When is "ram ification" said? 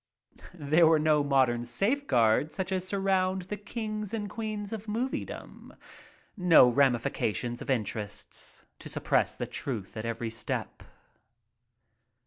6.69-7.61